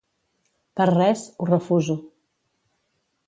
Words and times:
Per 0.79 0.87
res, 0.91 1.21
ho 1.43 1.47
refuso. 1.51 1.99